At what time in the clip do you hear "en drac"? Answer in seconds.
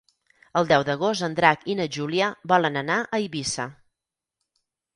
1.27-1.67